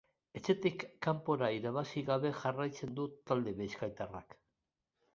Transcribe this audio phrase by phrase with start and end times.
[0.39, 4.39] Etxetik kanpora irabazi gabe jarraitzen du talde bizkaitarrak.